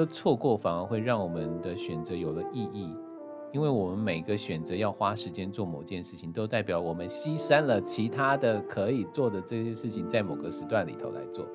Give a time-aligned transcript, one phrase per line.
[0.00, 2.88] 说错过反而会让我们的选择有了意义，
[3.52, 11.46] 因为我们每个选择要花时间做某件事情，都代表我们牺牲了其他的可以做的这些事情，在某个时段里头来做。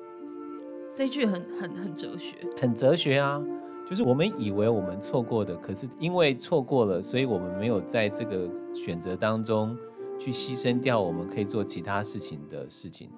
[0.94, 3.42] 这句很很很哲学，很哲学啊！
[3.84, 9.76] 就是我们以为我们错过的，可是因为错过了，所以我们没有在这个选择当中
[10.20, 13.10] 去牺牲掉我们可以做其他事情的事情。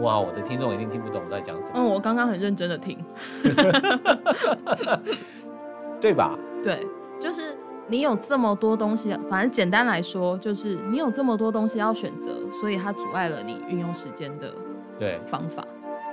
[0.00, 1.70] 哇，我的听众一定听不懂我在讲什么。
[1.74, 2.98] 嗯，我刚刚很认真的听，
[6.00, 6.38] 对吧？
[6.62, 6.86] 对，
[7.20, 7.56] 就是
[7.88, 14.52] 你有这么多东西，反正简单来说，就是你有这么多东西要选择，所以它阻碍了你运用时间的
[14.98, 15.64] 对方法。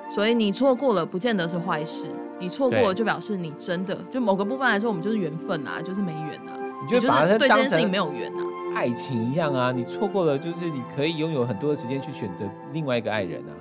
[0.09, 2.07] 所以你错过了，不见得是坏事。
[2.37, 6.53] 你错过了，就表示你真的就某个部分来说，我们就是缘分啊，就是没缘啊。
[6.81, 8.41] 你就把它对这件事情没有缘啊，
[8.75, 9.71] 爱情一样啊。
[9.71, 13.53] 你错过了，就是你可以拥有很多的时间去选择另外一个爱人啊。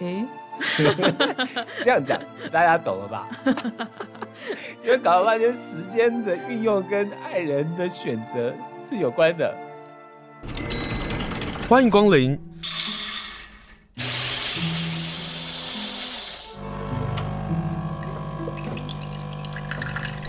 [0.00, 0.26] 哎、欸，
[1.82, 2.20] 这样讲
[2.52, 3.28] 大家懂了吧？
[4.84, 8.52] 因为搞了半天，时间的运用跟爱人的选择
[8.88, 9.54] 是有关的。
[11.68, 12.38] 欢迎光临。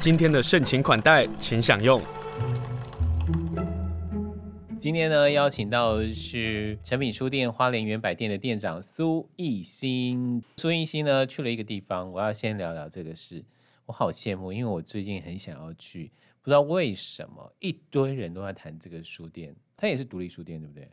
[0.02, 2.02] 今天的盛情款待，请享用。
[4.86, 10.44] 今天呢，邀请到的是诚品书店花莲远百店的店长苏艺兴。
[10.58, 13.44] 苏艺兴呢，去了一个地方，我要先聊聊这个事。
[13.88, 16.12] 我好羡慕，因为我最近很想要去，
[16.44, 19.56] 不知道为什么一堆人都在谈这个书店。
[19.76, 20.88] 它也是独立书店，对不对？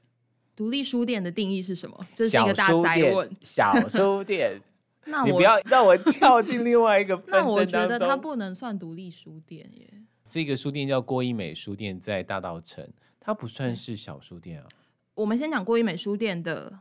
[0.56, 2.06] 独立书店的定义是什么？
[2.14, 3.30] 这是一个大哉问。
[3.42, 4.58] 小书店。
[5.04, 7.22] 那我你不要让我跳进另外一个。
[7.28, 9.86] 那我觉得它不能算独立书店耶。
[10.26, 12.86] 这个书店叫郭一美书店，在大稻埕，
[13.24, 14.68] 它不算是小书店啊。
[15.14, 16.76] 我们先讲郭一美书店的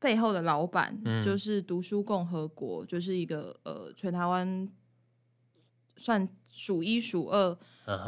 [0.00, 4.68] 背后的老板，嗯、就是读书共和国，就是一个呃全台湾
[5.96, 7.56] 算数一数二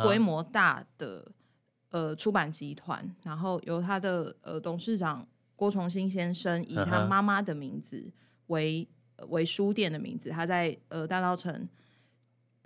[0.02, 1.32] 规模大的、uh-huh.
[1.90, 5.24] 呃出版集团，然后由他的呃董事长
[5.54, 8.10] 郭崇新先生以他妈妈的名字
[8.48, 8.88] 为。
[9.30, 11.68] 为书店的名字，他在呃大稻城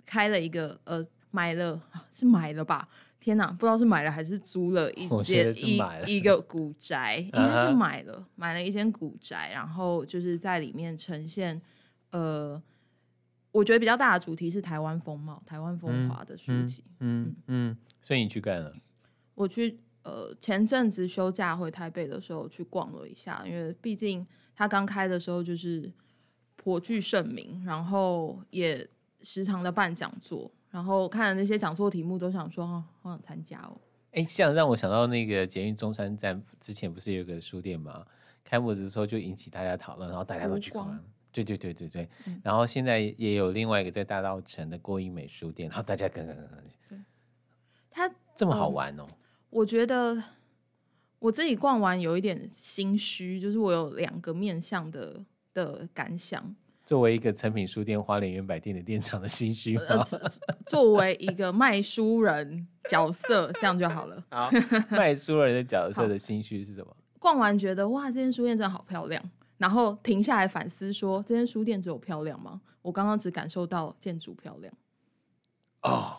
[0.05, 1.81] 开了一个呃买了
[2.13, 2.87] 是买了吧？
[3.23, 8.25] 天哪，不知道是买了还是租了一间一一个古宅， 应该是买了、uh -huh.
[8.35, 11.61] 买了一间古宅，然后就是在里面呈现
[12.11, 12.61] 呃，
[13.51, 16.83] 我觉得比较大的主题是台湾风貌、台湾风华的书籍。
[16.99, 18.75] 嗯嗯，嗯，所以你去干了？
[19.35, 25.91] 我去呃前阵子休假回台北的时候去逛了一下，因为毕竟它刚开的时候就是。
[26.55, 28.87] 颇具盛名，然后也
[29.21, 33.79] 时常的办讲座，然后看了那些讲座题目，都想说，哦，好想参加哦。
[34.13, 38.03] 哎，这样让我想到那个捷运中山站之前不是有个书店吗？
[38.43, 40.99] 开幕的时候就引起大家讨论，然后大家都去逛。
[41.31, 42.09] 对对对对对。
[42.25, 46.63] 嗯、然后现在也有另外一个在大稻城的郭一美书店，然后大家跟跟跟跟。
[46.89, 46.97] 对。
[47.91, 49.15] 他这么好玩哦、呃。
[49.51, 50.23] 我觉得
[51.19, 55.23] 我自己逛完有一点心虚，就是我有两个面向的。
[55.55, 56.43] 的感想，
[56.85, 60.03] 作为一个诚品书店花莲原百店的店长的心虚、呃，
[60.65, 64.21] 作为一个卖书人角色，这样就好了。
[64.29, 64.51] 好，
[64.91, 66.93] 卖书人的角色的心虚是什么？
[67.19, 69.23] 逛完觉得哇，这间书店真的好漂亮，
[69.57, 72.59] 然后停下来反思说，这间书店只有漂亮吗？
[72.81, 74.73] 我刚刚只感受到建筑漂亮。
[75.83, 76.17] 哦，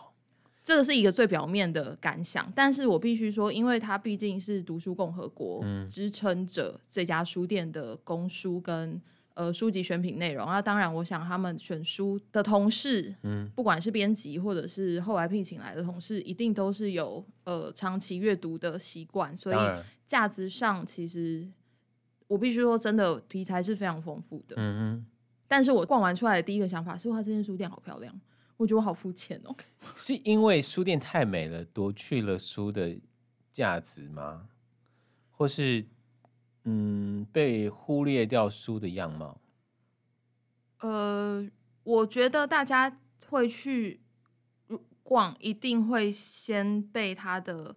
[0.63, 8.99] 这个是一个最表面的感想，但是我必须说，因为它毕竟是读书共和国、嗯、支撑着这家书店的公书跟。
[9.35, 19.57] 呃，书籍选品内容，那当然，我想他们选书的同事，嗯，不管是编辑或者是后来聘请来的同事，一定都是有呃长期阅读的习惯，所以
[20.07, 21.45] 价值上其实
[22.27, 25.05] 我必须说，真的题材是非常丰富的，嗯嗯。
[25.49, 28.17] 但是我逛完出来的第一个想法是，哇，这间书店好漂亮，
[28.55, 29.53] 我觉得我好肤浅哦。
[29.97, 32.95] 是因为书店太美了，夺去了书的
[33.51, 34.47] 价值吗？
[35.31, 35.85] 或是？
[36.67, 39.39] 嗯，被忽略掉书的样貌。
[40.79, 41.47] 呃，
[41.83, 44.01] 我觉得大家会去
[45.03, 47.75] 逛，一定会先被它的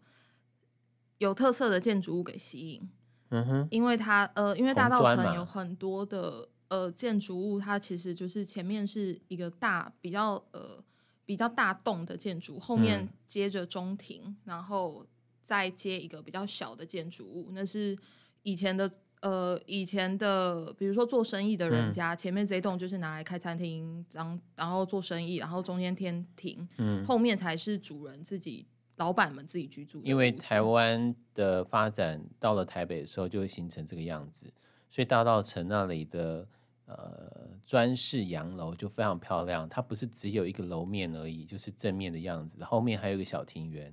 [1.18, 2.90] 有特色的建筑物给吸引。
[3.28, 10.82] 嗯哼，因为它呃，因为大道城有很多的呃建筑物，它其实就是前面是一个大比较呃
[11.26, 15.06] 比较大栋的建筑，后面接着中庭，嗯，然后
[15.42, 17.94] 再接一个比较小的建筑物，那是。
[18.42, 18.90] 以前的
[19.20, 28.64] 呃，以前的，比如说做生意的人家，嗯、前面这一栋就是拿来开餐厅，然后然后做生意，然后中间天庭，嗯，后面才是主人自己、
[28.96, 30.00] 老板们自己居住。
[30.04, 34.46] 因为台湾的发展到了台北的时候，就会形成这个样子，
[34.88, 36.46] 所以大道城那里的
[36.86, 39.68] 呃砖式洋楼，就非常漂亮。
[39.68, 43.92] 它不是只有一个楼面而已，就是正面的样子，后面还有一个小庭园。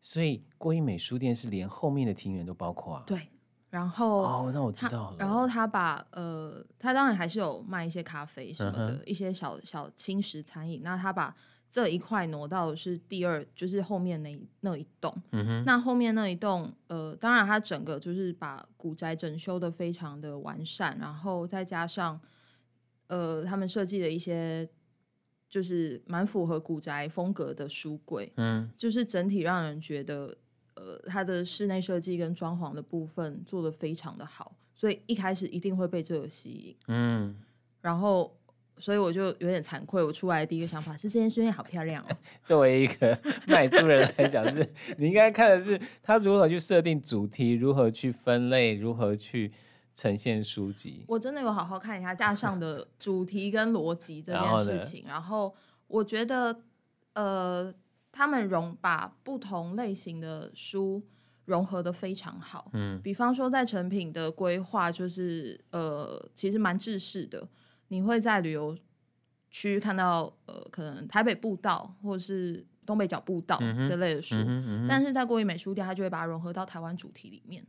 [0.00, 3.02] 所以郭一美书店是连后面的庭园都包括啊。
[3.04, 3.20] 对，
[3.70, 5.16] 然后哦，那我知道了。
[5.18, 10.82] 然后他把呃，他当然还是有卖一些咖啡什么的，嗯、一些小小轻食餐饮。
[10.82, 11.34] 那他把
[11.70, 15.14] 这一块挪到是第二，就是后面那那一栋。
[15.32, 15.64] 嗯哼。
[15.64, 22.20] 那后面那一栋，呃，当然他整个就是把古宅整修的非常的完善，然后再加上
[23.06, 24.68] 呃，他们设计的一些。
[25.52, 30.32] 就是蛮符合古宅风格的书柜，嗯，就是整体让人觉得，
[30.74, 37.36] 呃，它的室内设计跟装潢的部分做的非常的好，所以一开始一定会被这个吸引，嗯，
[37.80, 38.36] 然后
[38.78, 42.08] 所以我就有点惭愧，我出来的第一个想法是这间书店好漂亮哦。
[42.44, 44.66] 作为一个 卖书人来讲，是
[44.98, 49.52] 你应该看的是他如何去设定主题，如何去分类，如何去。
[49.92, 55.04] 呈现书籍，我真的有好好看一下架上的 主题跟逻辑这件事情。
[55.04, 55.56] 然后，然后
[55.88, 56.56] 我觉得，
[57.12, 57.74] 呃，
[58.12, 61.02] 他们融把不同类型的书
[61.44, 62.70] 融合的非常好。
[62.74, 67.48] 嗯，比方说在成品的规划，就是呃，其实蛮制式的。
[67.88, 68.76] 你会在旅游
[69.50, 73.58] 区看到呃，可能台北步道或是东北角步道
[73.88, 77.66] 这类的书，嗯嗯嗯、但是在郭一美书店，它就会把它融合到台湾主题里面。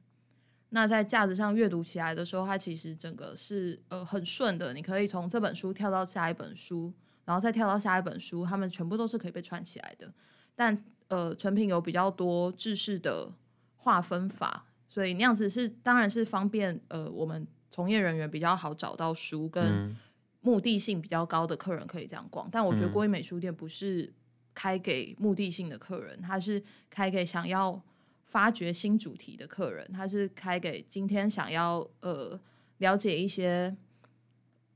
[0.70, 6.94] 那在架子上阅读起来的时候，它其实整个是呃很顺的，你可以从这本书跳到下一本书，
[7.32, 10.12] 然后再跳到下一本书，他们全部都是可以被串起来的。
[10.54, 13.32] 但呃，成品有比较多制式的
[13.78, 19.96] 划分法，所以那样子是当然是方便呃我们从业人员比较好找到书，跟
[20.42, 22.50] 目的性比较高的客人可以这样逛。
[22.52, 24.14] 但我觉得郭一美书店不是
[24.54, 27.82] 开给目的性的客人，它是开给想要。
[28.24, 32.40] 发掘新主题的客人，它是开给今天想要呃
[32.78, 33.76] 了解一些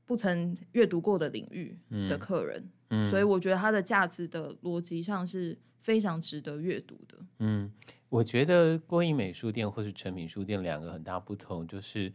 [0.06, 1.76] 不曾阅读过的领域
[2.08, 7.18] 的客人，嗯嗯、所以我觉得它的价值的逻辑上是非常值得阅读的。
[7.40, 7.70] 嗯，
[8.08, 12.12] 我觉得郭影美术店或是成品书店两个很大不同，就是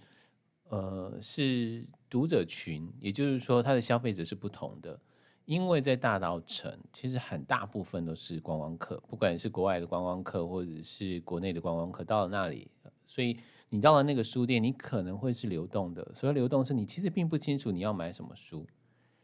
[0.70, 5.00] 呃是读者群，也就是说它的消费者是不同的。
[5.46, 12.72] 因为在大稻城，其实很大部分都是观光客，不管是国外的观光客，或者是国内的观光客，到了那里，
[13.06, 13.36] 所以
[13.74, 16.12] 你到了那个书店，你可能会是流动的。
[16.14, 18.68] 所谓流动是你其实并不清楚你要买什么书，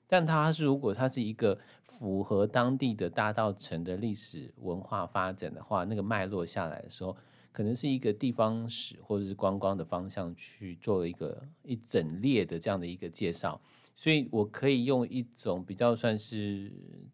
[0.08, 7.18] 但它是如果它是一个符合当地的大稻城的历史文化发展的话，那个脉络下来的时候，
[7.52, 13.60] 可能是一个地方史或者是观光的方向去做了一个一整列的这样的一个介绍。
[13.94, 16.72] 所以我可以用一种比较算是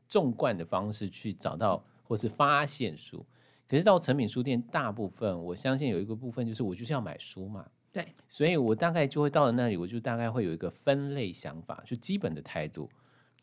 [0.07, 3.25] 纵贯的方式去找到或是发现书，
[3.68, 12.89] 可是到成品书店，大部分我相信有一个部分就是我就是要买书嘛，对，所以我大概就会到了那里，我就大概会有一个分类想法，就基本的态度，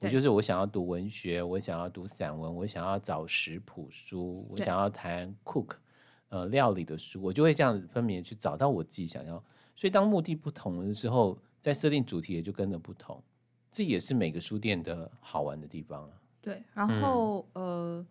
[0.01, 5.73] 我就是我想要读文学，我想要读散文，我想要找食谱书，我想要谈 cook
[6.29, 9.43] 呃料理的书，我就会这样子分别去找到我自己想要。
[9.75, 13.23] 所以当目的不同的时候，在设定主题也就跟着不同。
[13.73, 16.11] 这也是每个书店的好玩的地方啊。
[16.43, 18.07] 对，然后、嗯、呃，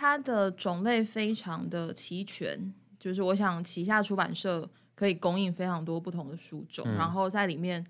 [0.00, 7.84] 它的种类非常的齐全，就是我想旗下出版社可以供应非常多不同的书种，嗯、然后在里面，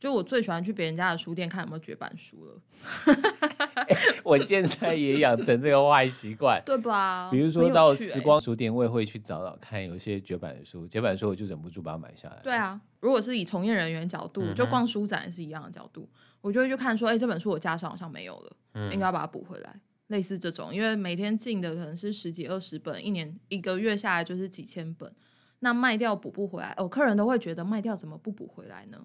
[0.00, 2.60] 就我最喜欢去别人家的书店看有没有绝版书了。
[3.86, 7.30] 欸、我现在也养成这个坏习惯， 对吧？
[7.30, 12.40] 比如说到时光书店，我也会去找找看，有一些绝版的书，绝版书我就忍不住把它买下来。
[12.42, 16.00] 对啊，如果是以从业人员角度，就逛书展也是一样的角度。
[16.00, 19.80] 嗯我就会去看说，哎、欸，这本书我架上好像没有了，嗯、应该要把它补回来。
[20.08, 25.12] 类似这种，因为每天进的可能是十几二十本，一年一个月下来就是几千本，
[25.60, 28.98] 那卖掉补不回来，哦，客人都会觉得卖掉怎么不补回来呢？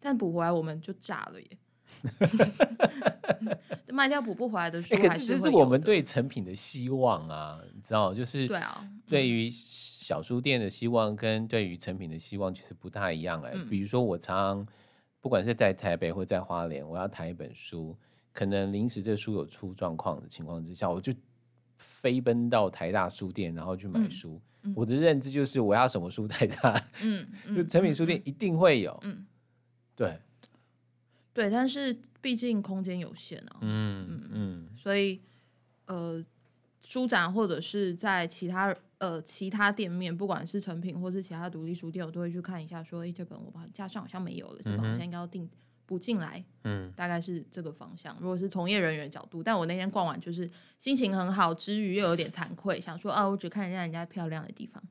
[0.00, 1.58] 但补回来我们就炸了耶！
[3.92, 13.52] 卖掉补不回来的书还是，可是这是我们对成品的希望啊，你知道，就是对啊，对于小书店的希望跟对于成品的希望其实不太一样哎。
[13.54, 14.66] 嗯、比如说我常。
[15.18, 17.96] 不管是在台北或在花莲，我要谈一本书，
[18.36, 21.10] 可能临时这书有出状况的情况之下，我就
[21.78, 24.38] 飞奔到台大书店，然后去买书。
[24.62, 28.94] 嗯嗯、我的认知就是我要什么书，台大，嗯， 嗯就成品书店一定会有。
[29.04, 29.24] 嗯，
[29.94, 30.20] 对，
[31.32, 33.56] 对，但是毕竟空间有限啊。
[33.62, 35.18] 嗯嗯嗯，所以
[35.86, 36.22] 呃，
[36.82, 38.76] 书展或者是在其他。
[38.98, 45.46] 呃，其他店面，不管是成品或是其他独立书店，我都会去看一下，说，哎，这本我把架上好像没有了，这本好像应该要订
[45.86, 48.16] 补进来，嗯，大概是这个方向。
[48.20, 54.82] 如果是从业人员角度，但我那天逛完就是心情很好，之余又有点惭愧，想说啊，我只看人家人家漂亮的地方，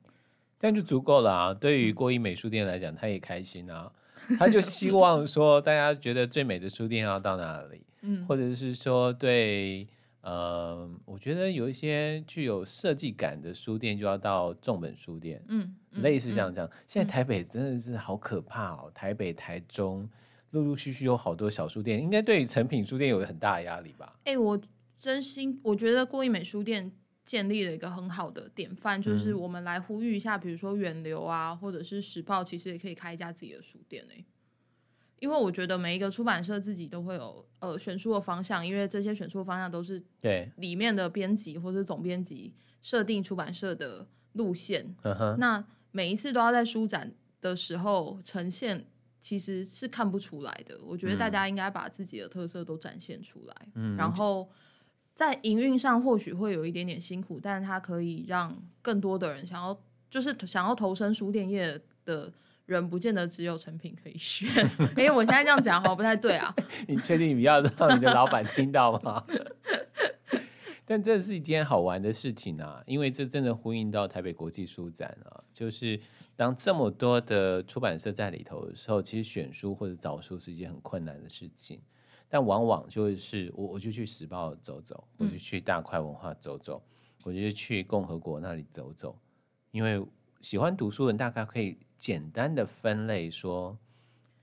[0.57, 1.53] 这样就足够了啊。
[1.53, 3.91] 对于郭一美书店来讲，他也开心啊。
[4.39, 9.87] 他就希望说大家觉得最美的书店要到哪里，嗯，或者是说对。
[10.27, 16.67] 呃，我觉得有一些具有设计感的书店就要到重本书店，嗯，嗯类似像这样。
[16.87, 20.09] 现在台北真的是好可怕哦，台北、台中
[20.55, 24.17] 陆陆续续有好多小书店，应该对于诚品书店有很大的压力吧？
[24.23, 24.59] 哎、欸，我
[24.97, 26.89] 真心我觉得过一美书店
[27.25, 34.25] 建立了一个很好的典范，就是我们来呼吁一下，比如说远流啊，或者是时报，其实也可以开一家自己的书店哎、欸。
[35.19, 44.95] 因为我觉得每一个出版社自己都会有呃选书的方向，因为这些选书的方向都是对里面的编辑或者总编辑设定出版社的路线。
[45.37, 48.85] 那每一次都要在书展的时候呈现，
[49.25, 50.77] 其实是看不出来的。
[50.85, 53.55] 我觉得大家应该把自己的特色都展现出来。
[53.73, 54.47] 嗯，然后
[55.15, 59.75] 在营运上或许会有一点点辛苦，但是它可以让更多的人想要
[60.11, 62.31] 就是想要投身书店业的。
[62.67, 64.49] 人不见得只有成品可以选，
[64.97, 66.51] 因为我现在这样讲好像不太对啊。
[66.89, 69.23] 你确定你要让你的老板听到吗？
[70.83, 75.43] 但这是一件好玩的事情啊，因为这真的呼应到台北国际书展啊。
[75.53, 75.99] 就是
[76.35, 81.81] 当这么多的出版社在里头的时候，其实选书或者找书是一件很困难的事情。
[82.27, 86.83] 但往往就是我我就去时报走走，我就去大块文化走走，
[87.23, 89.17] 我就去共和国那里走走，
[89.71, 90.03] 因为
[90.41, 91.77] 喜欢读书的人大概可以。
[91.97, 93.75] 简单的分类说，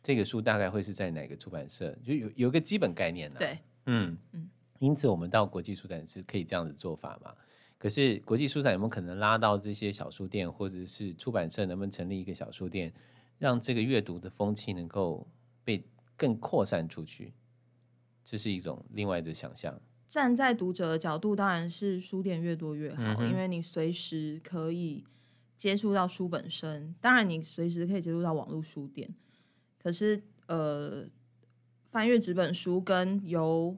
[0.02, 3.38] 这个书大概会是在哪个出版社，就有有一个基本概念呢、啊？
[3.38, 4.48] 对，嗯嗯。
[4.80, 7.32] 因此，我们到国际书展是可以这样子做法嘛？
[7.82, 12.92] 可是，国际书展有没有可能拉到这些小书店，或者是出版社能不能成立一个小书店，
[13.38, 15.26] 让这个阅读的风气能够
[15.64, 15.84] 被
[16.16, 17.32] 更扩散出去？
[18.22, 19.80] 这是一种另外的想象。
[20.08, 25.04] 站在读者的角度，当然是书店越多越好，嗯、因为你随时可以。
[25.56, 29.08] 接触到书本身，当然你随时可以接触到网络书店，
[29.80, 31.06] 可是呃，
[31.92, 33.76] 翻阅纸本书跟由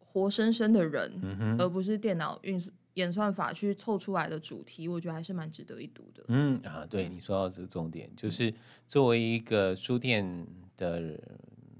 [0.00, 2.60] 活生生的人，嗯、而不是电脑运
[2.94, 6.24] 演算法去凑出来的主题，我觉得还是蛮值得一读的。
[6.28, 8.52] 嗯啊，对你说到这个重点，就是
[8.86, 11.18] 作为一个书店的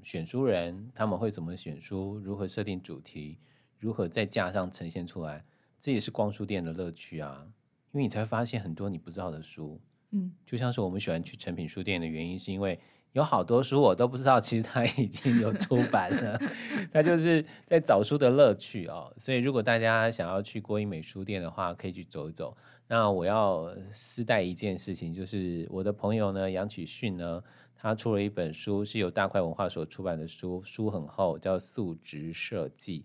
[0.02, 3.38] 选书人，他们会怎么选书，如何设定主题，
[3.78, 5.44] 如何在架上呈现出来，
[5.78, 7.46] 这也是逛书店的乐趣啊。
[7.92, 9.80] 因为你才会发现很多你不知道的书，
[10.12, 12.78] 嗯，就像是我们喜欢去成品书店的原因，是因为
[13.12, 16.40] 有好多书我都不知道，其实它已经有出版了，
[16.92, 19.12] 它就是在找书的乐趣哦。
[19.16, 22.56] 所以如果大家想要去郭英美书店的话，可以去走一走。
[22.86, 27.42] 那我要私带一件事情，就是我的朋友呢，杨启训呢，
[27.76, 33.00] 他出了一本书，是由大块文化所出版的书，书很厚，叫《素质设计》。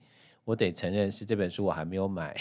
[0.46, 2.36] 我得承认是这本书我还没有买，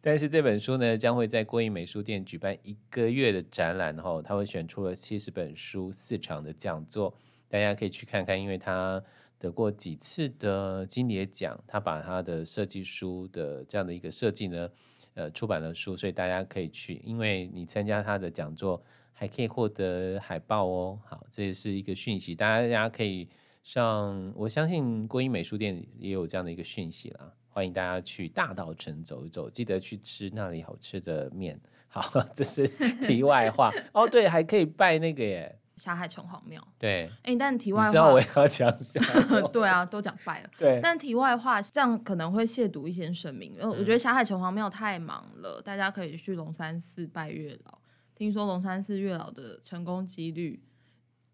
[0.00, 7.14] 但是这本书呢，将会在过益美书店举办一个月的展览后，他会选出了七十本书、四场的讲座，
[7.50, 9.02] 大家可以去看看，因为他
[9.38, 14.70] 得过几次的金蝶奖，他把他的设计书的这样的一个设计呢，
[15.12, 18.82] 呃，出版了书，所以大家可以去，因为你参加他的讲座
[19.12, 20.98] 还可以获得海报哦。
[21.04, 23.28] 好，这也是一个讯息，大家大家可以。
[23.66, 31.60] 像我相信过益美书店也有这样的一个讯息啦，欢迎大家去大道城走一走，记得去吃那里好吃的面。
[31.88, 32.00] 好，
[32.32, 32.68] 这是
[33.02, 34.08] 题外话哦。
[34.08, 36.64] 对，还可以拜那个耶，霞海城隍庙。
[36.78, 39.00] 对，哎，但题外话，你知道我要讲一下。
[39.52, 40.50] 对啊，都讲拜了。
[40.56, 43.52] 对，但题外话，这样可能会亵渎一些神明。
[43.54, 47.76] 因为我觉得霞海城隍庙太忙了，大家可以去龙山寺拜月老。
[48.14, 50.62] 听说龙山寺月老的成功几率。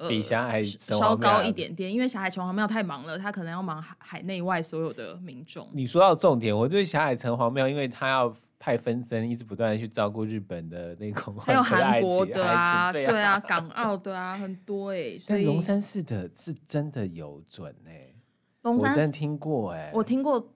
[0.09, 5.69] 比霞海稍高一点点，因为霞海城隍庙太忙了，他可能要忙海海内外所有的民众。
[5.73, 15.23] 你说到重点，我对霞海城隍庙，因为他要派分身，一直不断的去照顾日本的那种， 还有韩国的啊，对啊，港澳的啊，很多哎、欸。
[15.27, 18.15] 但龙山寺的是真的有准哎、欸，
[18.63, 20.53] 龙山我真听过哎、欸，我听过，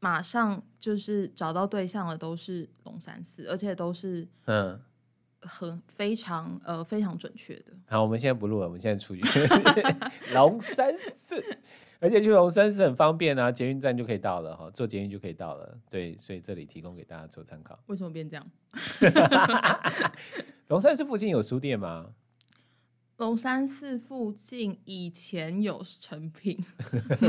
[0.00, 4.80] 马上就是找到对象的，都是龙山寺，而且都是嗯。
[5.42, 7.72] 很非常呃非常准确的。
[7.86, 9.22] 好，我们现在不录了，我们现在出去
[10.34, 11.42] 龙山寺，
[11.98, 15.78] 而且去龙山寺很方便啊，捷运站就可以到了哈，坐捷运就可以到了。
[15.88, 17.78] 对，所以这里提供给大家做参考。
[17.86, 18.50] 为什么变这样？
[20.68, 22.14] 龙山寺附近有书店吗？
[23.16, 26.64] 龙山寺附近以前有成品，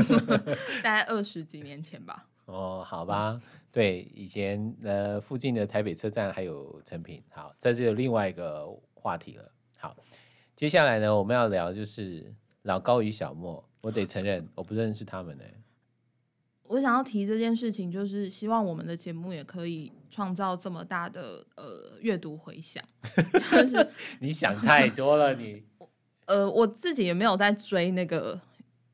[0.82, 2.28] 大概二十几年前吧。
[2.46, 9.50] 哦，好吧，对，以前呃附近的台北车站还有成品，好，这就有另外一个话题了。
[9.78, 9.96] 好，
[10.56, 15.44] 接下来呢，我们要聊就是老高与小莫，我得承认我不认识他们呢。
[16.64, 22.82] 我想要提这件事情，就是希望我们的节目也可以创造这么大的呃阅读回响。
[23.50, 23.88] 就是
[24.20, 25.62] 你想太多了，你
[26.26, 28.40] 呃，我自己也没有在追那个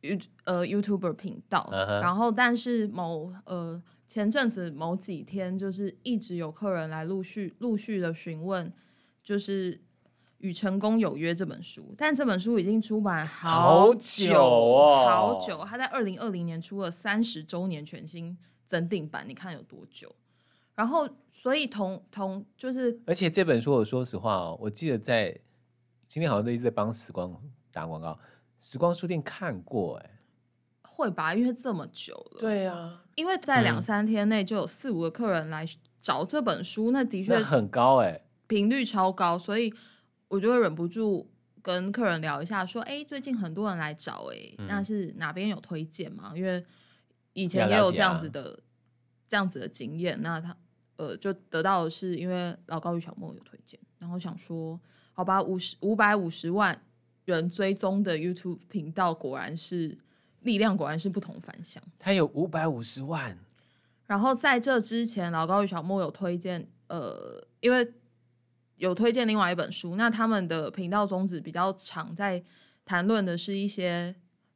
[0.01, 2.01] You 呃 YouTuber 频道，uh huh.
[2.01, 8.73] 然后但是某呃前阵子某几天，就是一直有客人来陆续陆续的询问，
[9.23, 9.75] 就是
[10.39, 20.15] 《与成功有约》这本书，但这本书已经出版好久，好久哦，好久，他在二零二零年出了三十周年全新增订版，你看有多久？
[20.77, 25.37] 然后，所以同同就是，而且这本书，我说实话哦，我记得在
[26.07, 27.37] 今天好像都一直在帮时光
[27.73, 28.17] 打广告，
[28.61, 30.11] 时光书店看过，哎，
[30.83, 31.35] 会吧？
[31.35, 35.67] 因为这么久了，对啊，因为在两三天内就有四五个客人来
[35.99, 39.73] 找这本书，嗯、那的确很高哎，频率超高，所以
[40.29, 41.31] 我就会忍不住
[41.63, 46.33] 跟客人聊一下，说，哎，最近很多人来找，哎，嗯、那是哪边有推荐吗？
[46.35, 46.65] 因为
[47.33, 48.59] 以前也有这样子的、啊、
[49.29, 50.57] 这样子的经验，那他。
[50.99, 54.77] 呃，就得到的是因为老高与小莫有推荐，然后想说，
[55.13, 56.77] 好吧，五十五百五十万
[57.33, 59.97] 人追踪的 YouTube 频道，果然是
[60.41, 61.83] 力量，果然是不同凡响。
[61.99, 63.37] 他有五百五十万，
[64.07, 67.87] 然后在这之前，老高与小莫有推荐，呃，因为
[68.77, 72.43] 有推荐另外一本书，那他们的频道宗旨比较常在
[72.85, 74.15] 谈论的是一些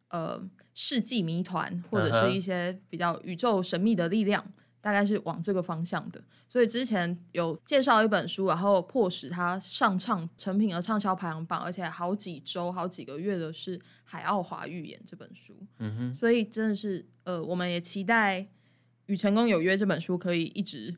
[0.08, 0.42] 呃
[0.74, 4.44] 世纪谜团，或者是一些比较宇宙神秘的力量。
[4.82, 15.56] 大概是往这个方向的，所以之前有介绍一本书，然后迫使他上唱成品的畅销排行榜，而且好几周、好几个月的是《海奥华预言》这本书。
[15.78, 18.40] 嗯哼，所以真的是，呃，我们也期待
[19.06, 20.92] 《与成功有约》这本书可以一直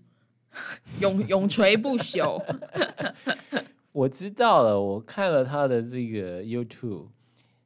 [1.00, 2.43] 永永垂不朽。
[3.93, 7.09] 我知道了，我看了他的这个 YouTube，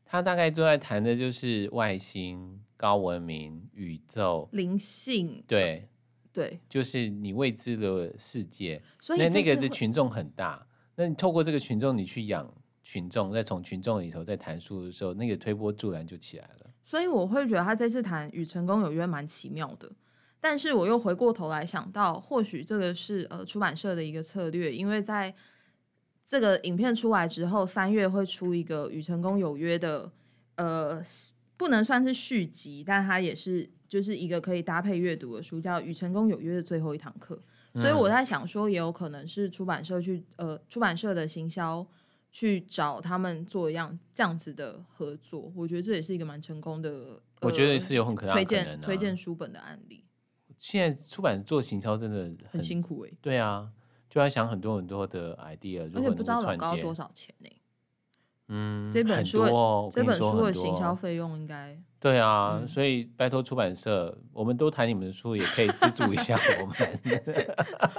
[0.05, 5.89] 他大概都在谈的就是外星、高文明、宇宙、灵性，对。
[6.33, 10.67] 对，就是你未知的世界，所以那那个的群众很大。
[10.95, 16.71] 那你透过这个群众，你去养群众，再从群众里头再谈书的时候，那个推波助澜就起来了。
[16.83, 19.91] 所以我会觉得他这次谈与成功有约蛮奇妙的。
[20.41, 25.35] 但是我又回过头来想到，或许这个是呃出版社的一个策略，因为在
[26.25, 30.11] 这个影片出来之后，三月会出一个与成功有约的，
[30.55, 31.03] 呃，
[31.59, 33.69] 不能算是续集，但它也是。
[33.89, 37.43] 就是一个可以搭配阅读的书，叫《与成功有约的最后一堂课》。
[37.81, 41.87] 所以我在想说，也有可能是出版社去呃，出版社的行销
[42.31, 45.51] 去找他们做一样这样子的合作。
[45.57, 46.91] 我觉得这也是一个蛮成功的，
[47.41, 50.05] 呃、我觉得是有很可能、啊、推荐推荐书本的案例。
[50.59, 53.17] 现在出版做行销真的很，很辛苦哎、欸。
[53.23, 53.71] 对啊，
[54.11, 57.58] 就要想很多很多的 idea，而且不知道老高多少钱呢、欸？
[58.49, 61.79] 嗯，这本书哦这本书的行销费用应该。
[62.01, 66.75] 对啊，嗯、所以拜托出版社，我们都谈你们的书，也可以资助一下 我们。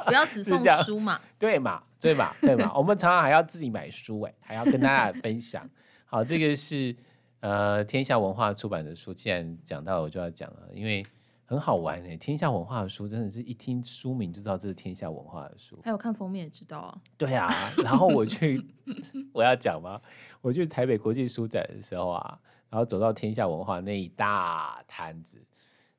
[0.06, 2.72] 不要只送书嘛，对嘛，对嘛，对嘛。
[2.76, 5.70] 我们常常还要自己买书，哎，还要跟大家分享。
[6.06, 6.96] 好，这个是
[7.42, 11.06] 呃天下文化出版的书，既然讲到了，我就要讲了，因为
[11.50, 12.16] 很好玩哎。
[12.16, 17.02] 天下文化的书真的是一听书名就知道这是天下文化的书，还有看封面也知道啊。
[17.18, 17.50] 对啊，
[17.84, 18.64] 然后我去，
[19.34, 20.00] 我要讲吗？
[20.42, 22.40] 我去台北国际书展的时候啊。
[22.70, 25.44] 然后走到天下文化那一大摊子，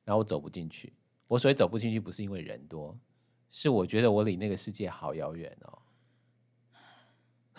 [0.05, 0.93] 然后我走不进去。
[1.27, 2.97] 我所以走不进去，不是因为人多，
[3.49, 5.79] 是我觉得我离那个世界好遥远哦。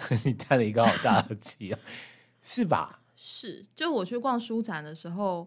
[0.25, 1.79] 你叹了一个好大的气啊，
[2.41, 3.03] 是吧？
[3.15, 5.47] 是，就我去逛书展的时候，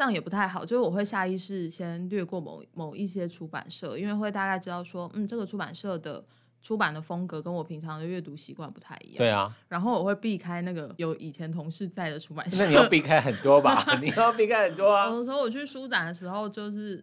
[0.00, 0.64] 这样也不太好。
[0.64, 6.24] 就是我会下意识先略过某某一些出版社，因为会大概知道说，嗯，这个出版社的。
[6.62, 9.16] 出版的风格跟我平常的阅读习惯不太一样。
[9.16, 12.62] 对啊，然后我会避开那个有以前同事在的出版社。
[12.62, 13.82] 那你要避开很多吧？
[13.98, 15.08] 你要避开很多啊。
[15.08, 17.02] 有的时候我去书展的时候，就是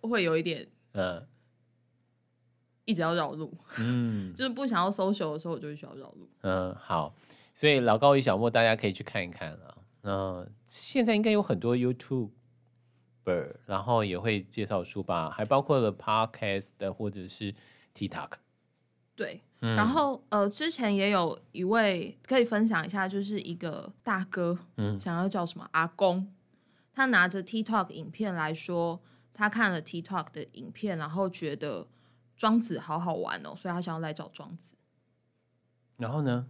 [0.00, 1.22] 会有一点，嗯，
[2.86, 6.26] 一直要绕路，嗯， 就是不想要 social 的时候，我就会需要绕路。
[6.40, 7.14] 嗯，好，
[7.52, 9.75] 所以老高与小莫大家可以去看一看啊。
[10.08, 12.30] 嗯，现在应该有很多 YouTuber，
[13.66, 17.52] 然后也会介绍书吧，还包括了 Podcast 的或者是
[17.92, 18.34] TikTok。
[19.16, 26.32] 对，嗯、然后呃，之前也有一位可以分享一下，就是一个大哥，嗯，想要叫什么阿公，
[26.92, 29.02] 他拿着 TikTok 影片来说，
[29.34, 31.88] 他看了 TikTok 的影片，然后觉得
[32.36, 34.76] 庄子好好玩哦，所以他想要来找庄子。
[35.96, 36.46] 然后呢？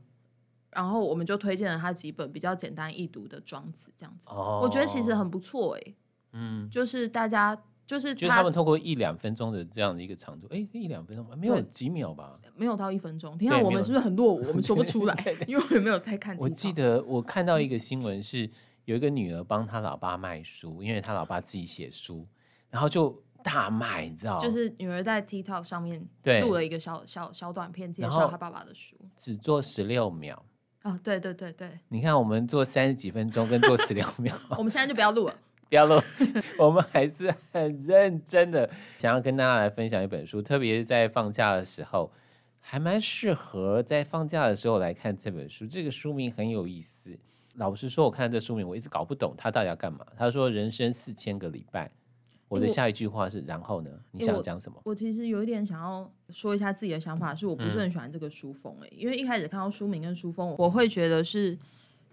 [0.77, 5.95] 然后我们就推荐了他几本比较简单易读的庄子，这样子，哦、我觉得其实很不错哎，
[6.35, 7.59] 嗯，就是大家。
[7.87, 13.39] 就是他，他们透过一两分钟的这样的一个长度，哎，一两分钟吧，没有几秒吧，没有到一分钟。
[13.39, 14.43] 听到我们是不是很落伍？
[14.49, 15.15] 我们说不出来，
[15.47, 16.37] 因为我没有太看。
[16.37, 18.51] 我记得 我看到一个新闻，是
[18.87, 22.27] 有一个女儿帮她老爸卖书，因为她老爸自己写书，
[22.71, 24.37] 然后就大卖，你知道？
[24.41, 26.05] 就是女儿在 TikTok 上面
[26.43, 30.45] 录了一个小小小短片，介绍她爸爸的书，只做十六秒，
[30.87, 35.35] 哦，对对对对，你看我们做三十几分钟跟做十六秒， 我们现在就不要录了，
[35.69, 36.01] 不要录，
[36.61, 42.09] 我们还是很认真的想要跟大家来分享一本书，特别是在放假的时候，
[42.61, 45.67] 还蛮适合在放假的时候来看这本书。
[45.67, 47.19] 这个书名很有意思，
[47.55, 50.07] 老实说，我看这书名我一直搞不懂他到底要干嘛。
[50.17, 51.91] 他说人生四千个礼拜。
[52.49, 53.91] 我的下一句话是，然后呢？
[54.13, 54.81] 你想讲什么？
[54.85, 61.59] 我，我其实有一点想要说一下自己的想法，是我不是很喜欢这个书风诶、欸，嗯、因为一开始看到书名跟书风，我会觉得是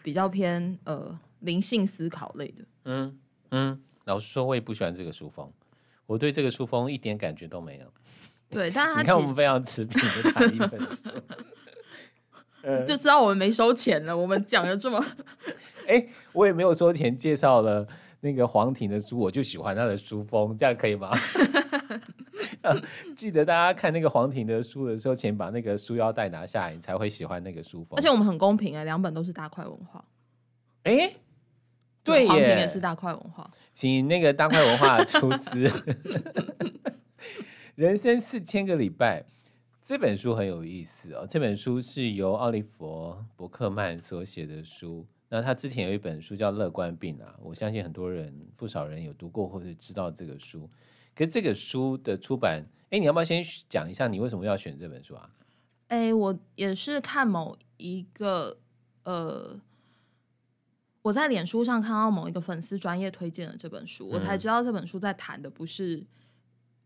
[0.02, 2.66] 比较偏呃灵性思考类的。
[2.86, 3.20] 嗯
[3.52, 5.52] 嗯，老实说，我也不喜欢这个书风，
[6.08, 7.86] 我对这个书风一点感觉都没有。
[8.50, 11.12] 对，但是他你看我们非常持平的谈一本书
[12.88, 14.18] 就知道我们没收钱了。
[14.18, 14.98] 我们讲的这么，
[15.86, 17.88] 哎、欸，我也没有收钱，介绍了。
[18.24, 21.12] 那个黄庭的书，我就喜欢他的书风，这样可以吗？
[23.18, 27.98] 记得大家看那个黄庭的书的时候，请把那个书腰带拿下来，你才会喜欢那个书风。
[27.98, 30.06] 而且我们很公平哎，两本都是大块文化。
[30.84, 31.18] 哎、欸，
[32.02, 35.70] 对耶，黄庭也是大块文化，请那个大块文化出资。
[37.76, 39.26] 人生四千个礼拜
[39.82, 45.06] 这本书很有意思哦，这本书是由奥利佛·伯克曼所写的书。
[45.34, 50.70] 那他之前有一本书叫《乐观病》啊，我相信很多人不少人有读过或者知道这个书。
[51.16, 55.28] 可是这个书的出版，哎，你要不要先讲一下你为什么要选这本书啊？
[55.88, 58.60] 哎，我也是看某一个
[59.06, 59.60] 呃，
[61.02, 66.06] 我在脸书上看到某一个粉丝专业推荐的这本书，嗯、我才知道这本书在谈的不是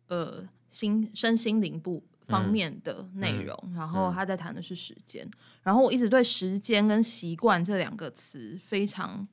[0.08, 2.02] 呃心身心灵部。
[2.28, 5.32] 方面的内容，然后他在谈的是时间，嗯、
[5.64, 9.26] 然后我一直对时间跟习惯这两个词非常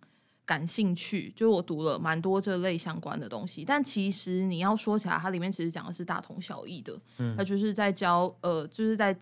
[0.46, 9.16] 感兴趣，就是我读了蛮多这类相关的东西，但其实你要说起来，它里面其实讲的是大同小异的，嗯，它就是在教，呃，就是在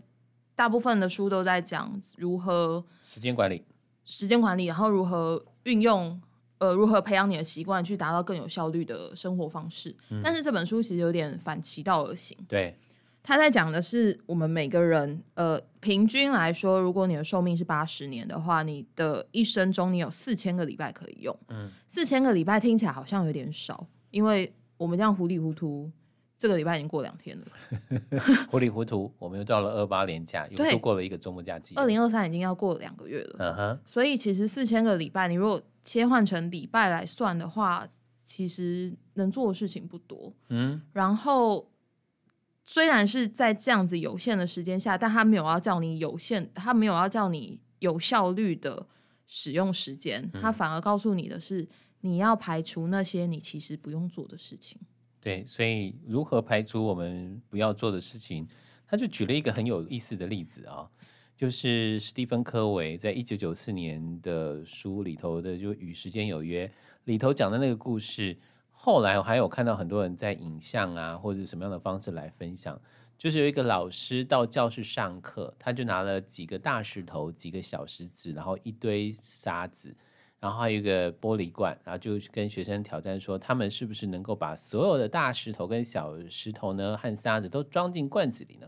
[0.54, 3.64] 大部分的书都在讲如何时间管理，
[4.04, 6.20] 时间管理，然后如何运用，
[6.58, 12.76] 呃，如何培养你的习惯去达到更有效率的生活方式，嗯、但是这本书其实有点反其道而行，对。
[13.22, 21.36] 他在讲的是我们每个人，呃，平均来说，如果你的寿命是八十年的话，你的一生中你有四千个礼拜可以用。
[21.48, 25.88] 嗯，四千个礼拜听起来好像有点少，因为我们这样糊里糊涂，
[26.36, 27.46] 这个礼拜已经过两天了。
[28.50, 31.76] 糊里糊涂，我们又到了二八年假，又度过了一个周末假期。
[31.76, 33.36] 二零二三已经要过两个月了。
[33.38, 37.86] 嗯哼，所以其实四千个礼拜，你如果切换成礼拜来算的话，
[38.24, 40.32] 其实能做的事情不多。
[40.48, 41.68] 嗯，然后。
[42.64, 48.86] 虽然是在这样子有限的时间下，但他没有要叫你有限，他没有要叫你有效率的
[49.26, 51.68] 使用时间，他反而告诉你的是，
[52.02, 54.80] 你要排除那些你其实不用做的事情。
[55.20, 58.46] 对，所以如何排除我们不要做的事情？
[58.86, 60.88] 他就举了一个很有意思的例子啊，
[61.36, 66.66] 就是史蒂芬科维在一九九四年的书里头的，就《与时间有约》
[67.04, 68.36] 里头讲的那个故事。
[68.84, 72.76] 后来我还有看到很多人在影像啊，或者什么样的方式来分享，
[73.16, 79.94] 就是有一个老师到教室上课，他就拿了几个大石头、几个小石子，然后一堆沙子，
[80.40, 88.66] 然后还有一个玻璃罐，然后就跟学生挑战说，他们是不是能够把所有的大石头跟小石头呢和沙子都装进罐子里呢？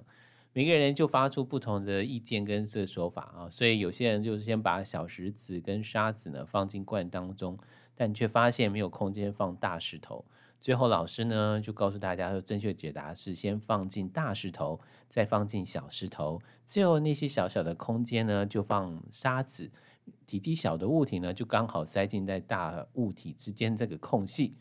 [0.53, 7.59] 每个人就发出不同的意见跟这个说法啊，所以有些人就是先把小石子跟沙子呢放进罐当中。
[7.94, 10.24] 但却发现没有空间放大石头，
[10.61, 19.70] 最后老师呢就告诉大家说，正确解答是先放进大石头，再放进小石头，最后那些小小的空间呢就放沙子，
[20.26, 24.57] 体积小的物体呢就刚好塞进在大物体之间这个空隙。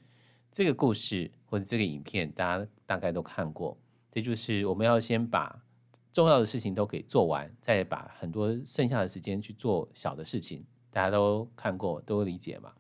[0.51, 3.75] 这个故事或者这个影片大家大概都看过，
[4.11, 5.63] 这就是我们要先把
[6.11, 10.63] 重要的事情都给做完，再把很多剩下的时间去做小的事情。
[10.91, 12.71] 大家都看过，都理解嘛？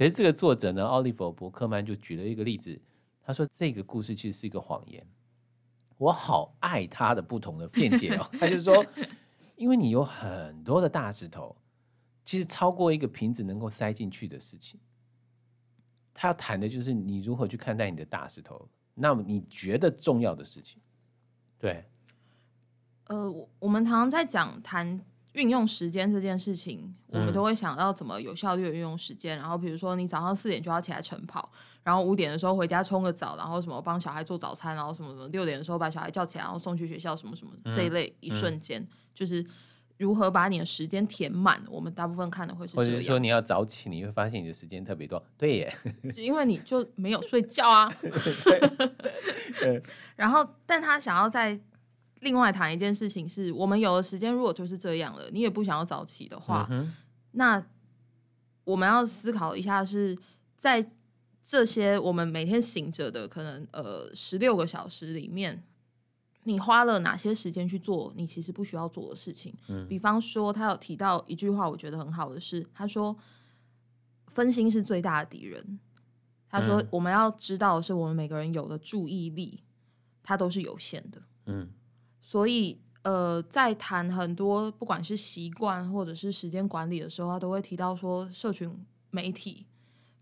[0.00, 2.80] 可是这个作者呢，奥利弗·伯克曼就举了一个例子，
[3.22, 5.06] 他说这个故事其实是一个谎言。
[5.98, 8.82] 我好爱他的不同的见解哦， 他就说，
[9.56, 11.54] 因为你有很多的大石头，
[12.24, 14.80] 其实超过一个瓶子能够塞进去的事情。
[16.14, 20.80] 他要谈的就是你如何去看待你的大石头，那么你觉得重要的事情，
[21.58, 21.84] 对？
[23.08, 25.04] 呃，我们常常在讲谈。
[25.32, 29.38] 运用时间这件事情，我们都会想到怎么有效率的运用时间。
[29.38, 31.50] 嗯、然后，比如说你早上四点就要起来晨跑，
[31.84, 39.46] 然后五点的时候回家冲个澡，然后什么帮小孩做早餐，然后什么什么六点的时候把小孩叫起来，然后送去学校，什么什么、嗯、这一类一瞬间，嗯、就是
[39.98, 41.62] 如何把你的时间填满。
[41.68, 45.22] 我们大部分看的会是这样，或者是说你要早起，你会发现你的时间特别多。
[45.38, 45.72] 对耶，
[46.16, 47.88] 因为你就没有睡觉啊。
[48.02, 49.80] 对。
[50.16, 51.58] 然后，但他想要在
[52.20, 56.94] 另外谈一件事情是，我们有的时间如果就是这样了，你也不想要早起的话，嗯、
[57.32, 57.62] 那
[58.64, 60.16] 我们要思考一下，是
[60.58, 60.90] 在
[61.44, 65.64] 这些我们每天醒着的可能呃十六个小时里面，
[66.44, 69.54] 你花了哪些时间去做你其实不需要做的事情？
[69.68, 73.16] 嗯、比方说，他有提到一句话，我觉得很好的是，他说
[74.28, 75.80] 分心是最大的敌人。
[76.50, 79.62] 他说我们要知道的是，我们每个人有的注意力，
[80.22, 81.22] 它都是有限的。
[81.46, 81.70] 嗯。
[82.30, 88.72] 所以，呃，在谈很多不管是习惯或者是时间管理的时候，他都会提到说，社群
[89.10, 89.66] 媒体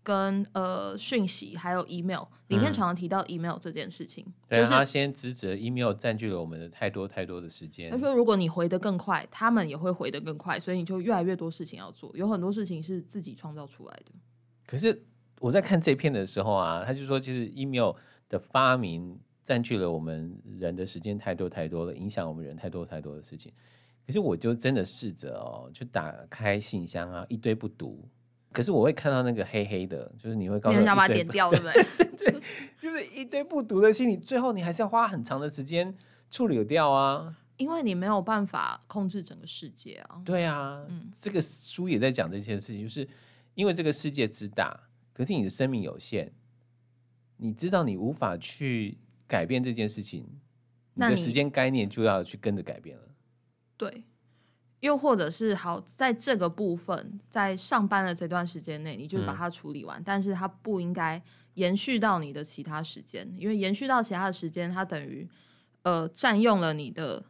[0.01, 4.25] 跟呃讯息还有 email 里面常常提到 email 这件事情。
[4.47, 7.91] 嗯、就是、对，他先指责 email 占据了我们的太多太多的时间。
[7.91, 14.11] 他说，如果你回得更快，他们也会回得更快，所以你就越来越多事情要做，有很多事情是自己创造出来的。
[14.65, 15.05] 可是
[15.39, 17.93] 我在看这篇的时候啊，他就说，其实 email
[18.27, 19.19] 的发明。
[19.49, 23.51] 占据了我们人的时间太多太多了，影响我们人太多太多的事情。
[24.05, 28.07] 可是我就真的试着哦，就打开信箱啊，一堆不读。
[28.51, 31.83] 可是我会看到那个黑黑的，就是你会告诉我，你想把它点掉，对 不对？
[31.97, 32.41] 对对，
[32.79, 35.97] 就是一堆不读的信，你最后你还是要花很长的时间
[36.29, 37.35] 处理掉啊。
[37.57, 40.21] 因为你没有办法控制整个世界啊。
[40.23, 43.07] 对啊，嗯，这个书也在讲这件事情，就是
[43.55, 44.79] 因为这个世界之大，
[45.11, 46.31] 可是你的生命有限，
[47.37, 48.99] 你知道你无法去。
[49.29, 50.27] 改变这件事情，
[50.95, 53.03] 你的时间概念就要去跟着改变了。
[53.77, 54.03] 对，
[54.79, 61.21] 又或者是好，在这个部分，在上班的这段时间内，你就把它处理完，嗯、但是它不应该
[61.53, 65.29] 延续到你的其他时间，因为延续到其他的时间，它等于
[65.83, 67.23] 呃占用了你的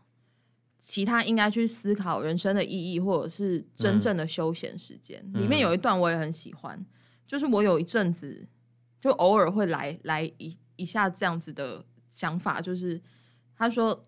[0.79, 5.21] 其他应该去思考人生的意义，或者是真正的休闲时间。
[5.33, 6.83] 嗯、里面有一段我也很喜欢，
[7.27, 8.47] 就是我有一阵子
[9.01, 11.85] 就偶尔会来来一一下这样子的。
[12.11, 12.99] 想法就是，
[13.55, 14.07] 他说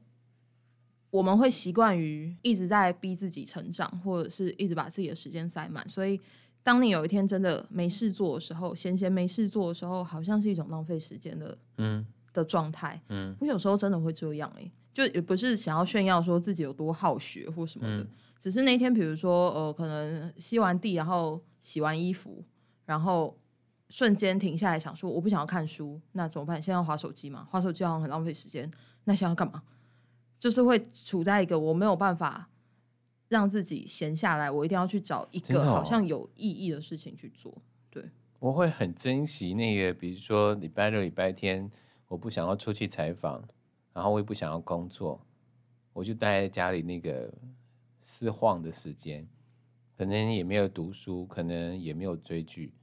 [1.11, 5.87] 我们会习惯于一直在逼自己成长，或者是一直把自己的时间塞满。
[5.87, 6.19] 所以，
[6.63, 12.03] 当你有一天真的没事做的时候，闲闲没事做的时候，好像是一种浪费时间的，嗯，
[12.33, 12.99] 的状态。
[13.09, 18.07] 嗯，我有时候真的会这样，欸，就也不是想要炫耀说自己有多好学或什么的，嗯，
[18.39, 22.43] 只是那天，比如说，呃，可能吸完地，然后洗完衣服，
[22.87, 23.37] 然后。
[23.91, 26.55] 瞬间停下来想说，我不想要看书，那怎么办？
[26.55, 27.45] 现在要划手机嘛？
[27.51, 28.71] 划手机好像很浪费时间。
[29.03, 29.61] 那想要干嘛？
[30.39, 32.49] 就是会处在一个我没有办法
[33.27, 37.53] 让自己闲下来，我一定要去找一个好像有意义的事情去做。
[37.89, 38.03] 对，
[38.39, 41.69] 我会很珍惜那个，比如说礼拜六、礼拜天，
[42.07, 43.43] 我不想要出去采访，
[43.93, 45.19] 然后我也不想要工作，
[45.91, 47.31] 我就待在家里那个
[48.01, 49.27] 四晃的时间，
[49.97, 52.73] 可能也没有读书，可能也没有追剧。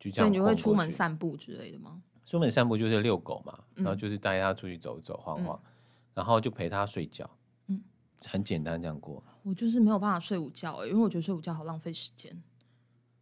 [0.00, 2.02] 所以你会出门散步之类的吗？
[2.24, 5.70] 出门散步就是遛狗嘛，嗯、然后就是带他出去走走晃晃，嗯、
[6.14, 7.28] 然后就陪他睡觉，
[7.68, 7.80] 嗯，
[8.24, 9.22] 很简单这样过。
[9.42, 12.36] 我就是没有办法睡午觉，因为我觉得睡午觉好浪费时间。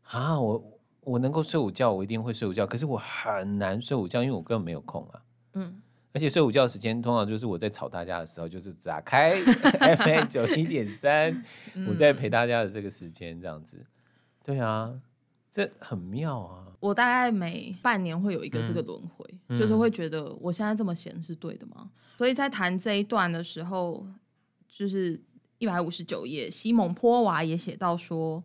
[0.04, 5.22] 啊，我我能够睡午觉，我一定会睡午觉，可是我很难睡午觉，因为我根本没有空啊。
[5.52, 5.82] 嗯，
[6.14, 9.34] 而且睡午觉的时间通常就是我在吵大家的时候，就是打开
[9.96, 11.44] FM 九一点三，
[11.86, 13.84] 我在陪大家的这个时间这样子。
[14.42, 14.98] 对啊。
[15.54, 16.66] 这很妙啊！
[16.80, 21.76] 我大概每半年会有一个这个轮回，嗯、就是会觉得我现在这么闲是对的吗？
[21.78, 24.04] 嗯、所以在谈这一段的时候，
[24.66, 25.22] 就是
[25.58, 28.42] 一百五十九页，西蒙波娃也写到说：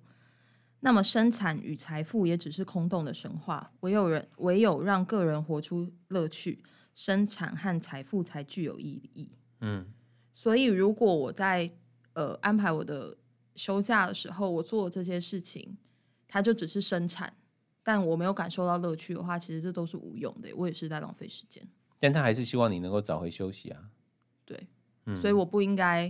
[0.82, 9.32] 那么生产与财富也只是空洞的神话，唯有人唯有让个人活出乐趣，生产和财富才具有意义。
[9.62, 9.88] 嗯，
[10.36, 11.72] 所以如果我在
[12.14, 13.18] 呃安排我的
[13.56, 15.76] 休假的时候，我做这些事情。
[16.30, 17.34] 它就只是生产，
[17.84, 20.50] 但我没有感受到乐趣的话，其实这都是无用的。
[20.56, 21.68] 我也是在浪费时间。
[22.00, 23.90] 但他还是希望你能够找回休息啊。
[24.46, 24.68] 对，
[25.06, 26.10] 嗯、所以我不应该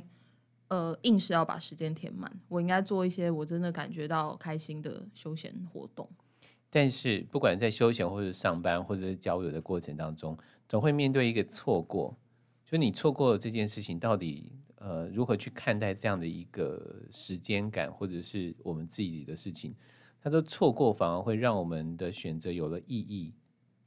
[0.68, 6.08] 呃硬是要把时间填满，我应该做一些我真的感觉到开心的休闲活动。
[6.70, 12.16] 但是不管在休闲或者上班或者是交友的过程当中，总会面对一个错过，
[12.66, 19.74] 就你错过了这件事情，到底呃如何去看待这样的一个时间感，或者是我们自己的事情？
[20.22, 23.34] 他说：“错过反而会让我们的选择有了意义，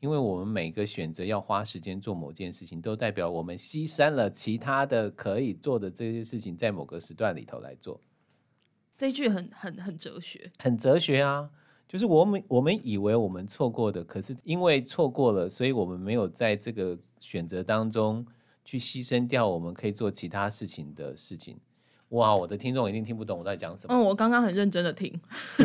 [0.01, 8.01] 因为我们每个选择要花时间做某件事情，都代表我们牺牲了其他的可以做的这些事情，在某个时段里头来做。”
[8.97, 11.51] 这句很很很哲学，很哲学啊！
[11.89, 18.25] 就是我们我们以为我们错过的，可是因为错过了，所以我们没有在这个选择当中
[18.65, 21.59] 去牺牲掉我们可以做其他事情的事情。
[22.13, 23.95] 哇，我的听众一定听不懂我在讲什么。
[23.95, 25.13] 嗯，我刚刚很认真的听，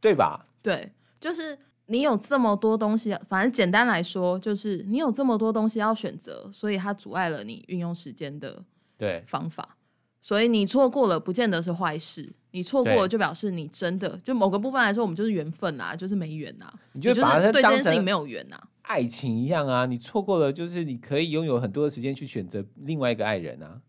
[0.00, 0.46] 对吧？
[0.62, 8.62] 对，就是你有这么多东西，反正简单来说，就是你有这么多东西要选择，所以它阻碍了你运用时间的
[8.96, 9.76] 对方法。
[10.20, 12.32] 所以你错过了，不见得是坏事。
[12.50, 16.72] 你错过了，就表示你真的就某个部分来说，我们就是缘分啊，就是没缘啊。
[16.92, 19.86] 你就把它对这件事情没有缘啊，爱情一样啊。
[19.86, 23.80] 你错过了，就是你可以拥有很多的时间去选择另外一个爱人啊。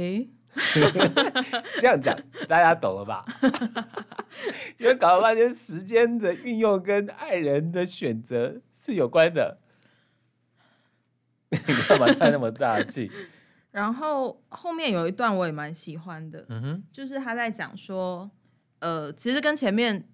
[0.00, 0.28] 诶，
[1.80, 2.16] 这样讲
[2.48, 3.24] 大家懂了吧？
[4.78, 9.58] 因为搞了半天，时间的运用跟爱人的选择是有关的。
[11.50, 11.58] 你
[11.88, 13.10] 干嘛叹那么大气？
[13.72, 18.28] 然后后面有一段我也蛮喜欢的，嗯哼，就是他在讲说，
[18.80, 20.08] 呃，其实跟前面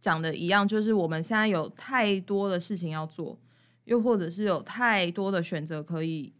[0.00, 3.38] 讲的一样，就是我们现在有太多的事情要做，
[3.84, 6.32] 又或者是有太多的选择可以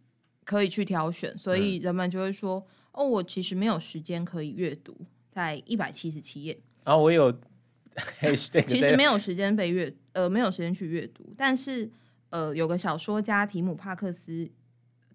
[0.47, 4.97] 可以去挑选，所以人们就会说，嗯、哦，我其实没有时间可以阅读，
[5.29, 7.31] 在一百七十七页，啊，我有，
[8.65, 11.91] 其实没有时间被阅，呃，没有时间去阅读，但是
[12.29, 14.49] 呃，有个小说家提姆帕克斯。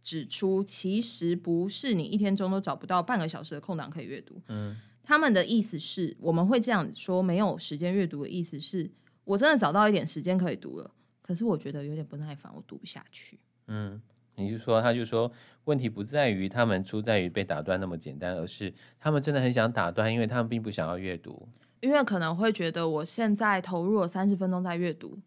[0.05, 4.35] 指出，其实不是你一天中都找不到半个小时的空档可以阅读。
[4.49, 8.91] 嗯，他们的意思是，我们会这样说，没有时间阅读的意思是
[9.23, 10.91] 我真的找到一点时间可以读了，
[11.23, 13.39] 可是我觉得有点不耐烦，我读不下去。
[13.69, 14.03] 嗯，
[14.37, 15.31] 你就说，他就说，
[15.65, 21.49] 问题不在于他们出在于被打断那么简单，而是他们真的很想打断，因为他们并不想要阅读，
[21.81, 25.19] 因为可能会觉得我现在投入了三十分钟在阅读。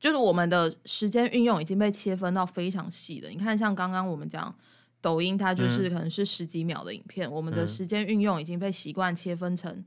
[0.00, 3.30] 就是我们的时间运用已经被切分到非常细的。
[3.30, 4.54] 你看，像刚刚我们讲
[5.00, 9.82] 抖音，它就是可能是十几秒的影片，嗯、我们的时间运用已经被习惯切分成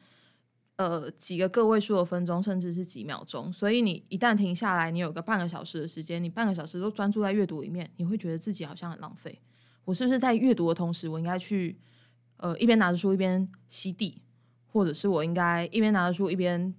[0.78, 3.52] 呃几个个位数的分钟，甚至是几秒钟。
[3.52, 9.40] 所以你一旦停下来，你有个半个小时的时间，你半个小时都专注在阅读里面，你会觉得自己好像很浪费。
[9.84, 11.78] 我是不是在阅读的同时，我应该去
[12.38, 14.22] 呃一边拿着书一边吸地，
[14.66, 16.74] 或者是我应该一边拿着书一边。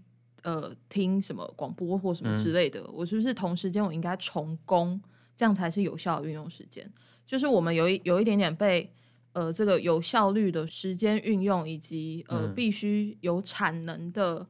[0.45, 4.99] 呃，听什么广播或什么之类的，嗯、我是不是同时间我应该重工，
[5.37, 6.91] 这样才是有效的运用时间？
[7.27, 8.91] 就是我们有一有一点点被
[9.33, 14.47] 呃这个有效率的时间运用，以及呃、嗯、必须有产能的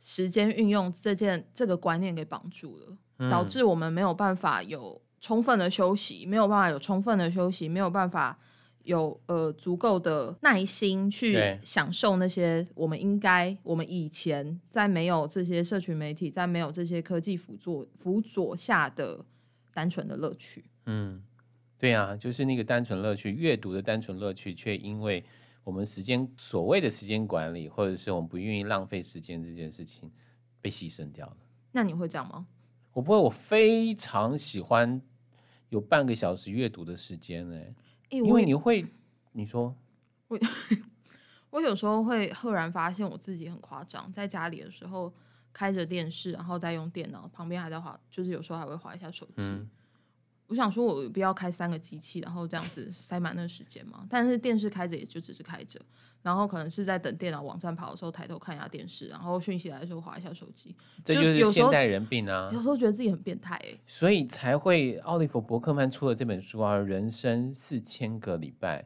[0.00, 8.38] 时间运用这件这个观念给绑住了，嗯、导致我们没有办法有充分的休息，没有办法有充分的休息，没有办法。
[8.86, 19.24] 有呃足够的耐心去享受那些我们应该我们以前在没有这些社群媒体，在没有这些科技辅助辅佐下的
[19.74, 20.66] 单纯的乐趣。
[20.84, 21.20] 嗯，
[21.78, 25.24] 对啊，就是那个单纯乐趣，阅读的单纯乐趣，却因为
[25.62, 30.10] 我们时间所谓的时间管理，或者是我们不愿意浪费时间这件事情
[30.60, 31.36] 被牺牲掉了。
[31.72, 32.46] 那你会这样吗？
[32.92, 35.02] 我不会，我非常喜欢
[35.68, 37.60] 有半个小时阅读的时间呢。
[38.08, 38.86] 因为你会，
[39.32, 39.76] 你说，
[40.28, 40.38] 我
[41.50, 45.12] 我有时候会赫然发现我自己很夸张，在家里的时候
[45.52, 49.42] 开着电视，然后再用电脑，旁边还在滑，就是有时候还会滑一下手机。
[49.42, 49.68] 嗯、
[50.48, 54.06] 我想说，我有必要开三个机器，然后这样子塞满那个时间吗？
[54.08, 55.80] 但是电视开着也就只是开着，
[56.22, 60.74] 然后可能是在等电脑网站跑的时候抬头看一下电视，然后讯息来的时候划一下手机。
[61.04, 62.50] 这就是现代人病啊！
[62.52, 68.82] 有时候觉得自己很变态哎、欸，所以才会奥利弗伯克曼出了这本书啊，《人生四千个礼拜》。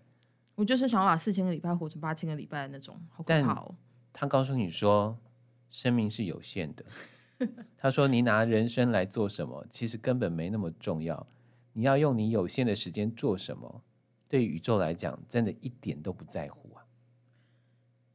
[0.55, 3.75] 我就是想要把四千个礼拜活成八千个礼拜的那种，好可怕哦！
[4.13, 5.17] 他告诉你说，
[5.71, 6.85] 生命是有限的。
[7.79, 11.27] 他说，你拿人生来做什么，其实根本没那么重要。
[11.73, 13.83] 你要用你有限的时间做什么？
[14.29, 16.87] 对宇宙来讲，真的一点都不在乎啊！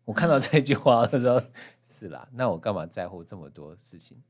[0.06, 1.42] 我看到这句话的时候，
[1.86, 4.24] 是啦，那我干嘛在乎这么多事情？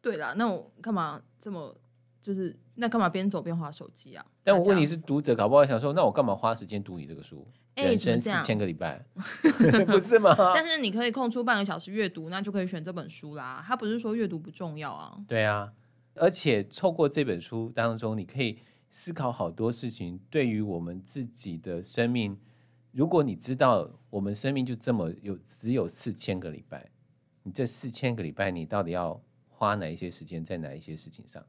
[0.00, 1.76] 对啦，那我干嘛这么
[2.20, 4.26] 就是那干嘛边走边划手机啊？
[4.42, 7.46] 但我问你是读者，搞不好想说，那我干嘛花时间读你这个书？
[7.76, 9.02] 欸、人生四千个礼拜，
[9.86, 10.34] 不是吗？
[10.54, 13.64] 但是你可以空出半个小时阅读，那就可以选这本书啦。
[13.64, 15.16] 他不是说阅读不重要啊？
[15.28, 15.72] 对啊。
[16.14, 18.58] 而且透过这本书当中，你可以
[18.90, 20.20] 思考好多事情。
[20.30, 22.38] 对于我们自己的生命，
[22.92, 26.90] 如果你知道我们生命就这么有只有四千个礼拜，
[27.42, 31.44] 你这四千个礼拜你到底要花哪一些时间在哪一些事情上？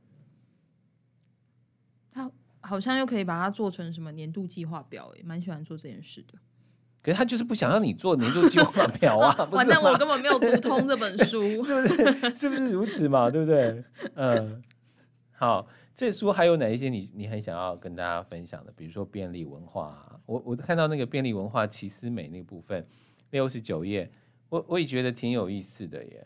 [2.11, 6.37] 他好像又可以把它做成什么年度计划表，也蛮喜欢做这件事的。
[7.03, 9.31] 可是他就是不想让你做年度计划表啊！
[9.51, 12.35] 反正我根本没有读通这本书， 是不是？
[12.35, 13.29] 是不是如此嘛？
[13.29, 13.83] 对不对？
[14.15, 14.63] 嗯，
[15.33, 18.71] 好，这书还有哪一些你你很想要跟大家分享的？
[18.71, 22.87] 比如说便利文化啊，我我看到那个便利文化奇思美那个部分
[23.31, 24.09] 六十九页，
[24.47, 26.25] 我我也觉得挺有意思的耶。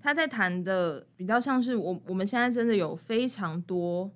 [0.00, 4.10] 他在谈的比较像是我我们现在真的有非常多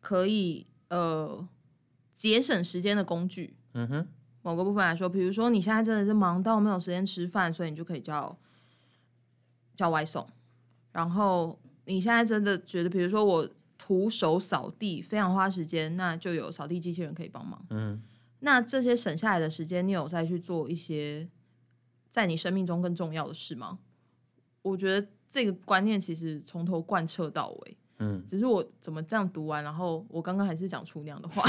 [0.00, 1.48] 可以呃
[2.14, 3.56] 节省时间的工具。
[3.72, 4.06] 嗯哼。
[4.46, 8.38] 某个部分来说，比如说你现在真的是忙到没有时间吃饭，所以你就可以叫
[9.74, 10.24] 叫外送。
[10.92, 17.60] 然后你现在真的觉得，比如说我徒手扫地非常花时间，那就有扫地机器人可以帮忙。
[17.70, 18.00] 嗯，
[18.38, 21.28] 那这些省下来的时间，你有再去做一些
[22.08, 23.80] 在你生命中更重要的事吗？
[24.62, 27.76] 我觉得这个观念其实从头贯彻到尾。
[27.98, 31.42] 嗯，只是我怎么这样读完，然后我刚刚还是讲出那样的话，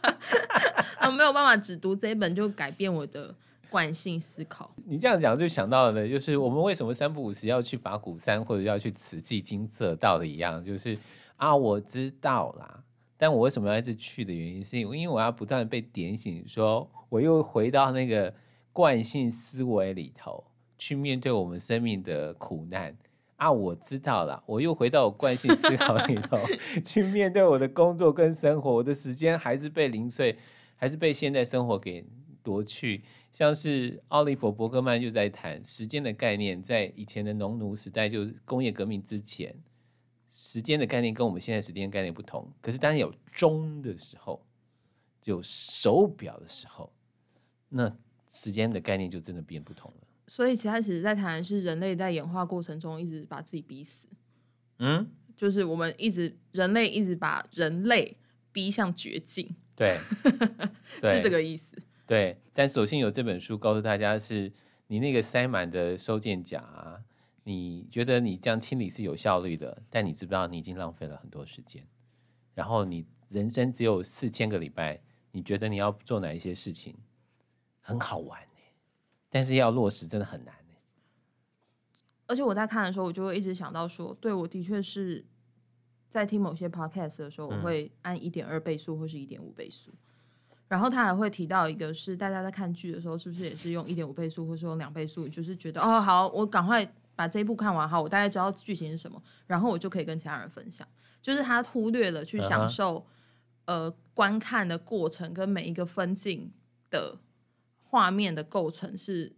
[0.98, 3.34] 啊没有办法只读这一本就改变我的。
[3.70, 10.96] 惯性思考，你这样讲就想到了，就是我们为什么三不五时要去法鼓山或者要去慈济金色道的一样，就是
[11.36, 12.82] 啊，我知道啦，
[13.18, 18.32] 但我为什么要一直去的原因，是因为我要不断的被点醒，说我又回到那个
[18.72, 20.42] 惯性思维里头
[20.78, 22.96] 去面对我们生命的苦难
[23.38, 26.36] 啊，我知道了，我又回到我惯性思考里头
[26.84, 30.36] 去面对我的工作跟生活，我的时间还是被零碎，
[30.74, 32.04] 还是被现在生活给
[32.42, 33.02] 夺去。
[33.30, 39.54] 像是奥利弗·伯格曼就在谈时间的概念，在以前的农奴时代，就是工业革命之前，
[40.32, 42.50] 时间的概念跟我们现在时间概念不同。
[42.60, 44.44] 可是当有钟的时候，
[45.22, 46.92] 有手表的时候，
[47.68, 47.96] 那
[48.30, 50.07] 时间的概念就真的变不同了。
[50.28, 54.06] 所以，其他其实在谈的是人类在演化过程中一直把自己逼死。
[54.78, 58.16] 嗯，就是我们一直人类一直把人类
[58.52, 59.56] 逼向绝境。
[59.74, 59.98] 对，
[61.00, 61.76] 是这个意思。
[62.06, 64.52] 对，但所幸有这本书告诉大家，是
[64.88, 67.00] 你那个塞满的收件夹啊，
[67.44, 71.86] 你觉得你这样清理是有效率的，但你知不知道你已经浪费了很多时间？
[72.54, 75.00] 然后你人生只有四千个礼拜，
[75.32, 76.94] 你觉得你要做哪一些事情
[77.80, 78.47] 很好玩呢？
[79.30, 80.74] 但是要落实真的很难呢。
[82.26, 85.24] 而且我在看的时候，我就会一直想到说，对，我的确是
[86.10, 89.92] 在听某些 podcast 的时候，我会按一点二倍速或是一点五倍速。
[90.68, 95.26] 然后他还会提到一个，是大家在看剧的时候，是不是也是用一点五倍速，或是用两倍速？
[95.26, 100.86] 就是觉得哦，好，我赶快把这一部看完，好，我大概知道剧情是什么，然后我就可以跟其他人分享。
[101.22, 103.04] 就是他忽略了去享受，uh huh.
[103.64, 106.52] 呃，观看的过程跟每一个分镜
[106.90, 107.16] 的
[107.88, 109.34] 画面的构成是